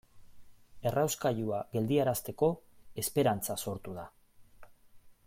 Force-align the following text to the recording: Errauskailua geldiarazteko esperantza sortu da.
Errauskailua 0.91 1.59
geldiarazteko 1.75 2.51
esperantza 3.05 3.59
sortu 3.67 3.97
da. 4.03 4.07